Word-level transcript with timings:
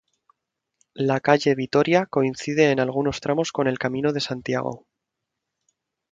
La 0.95 1.19
calle 1.19 1.53
Vitoria 1.53 2.07
coincide 2.07 2.71
en 2.71 2.79
algunos 2.79 3.21
tramos 3.21 3.51
con 3.51 3.67
el 3.67 3.77
Camino 3.77 4.11
de 4.11 4.19
Santiago. 4.19 4.87